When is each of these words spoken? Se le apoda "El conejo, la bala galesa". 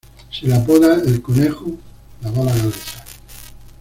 Se 0.31 0.47
le 0.47 0.55
apoda 0.55 0.95
"El 0.95 1.21
conejo, 1.21 1.77
la 2.23 2.31
bala 2.31 2.51
galesa". 2.55 3.03